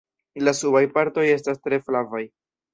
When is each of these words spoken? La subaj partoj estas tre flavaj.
La 0.45 0.53
subaj 0.59 0.81
partoj 0.95 1.27
estas 1.35 1.63
tre 1.69 1.83
flavaj. 1.87 2.27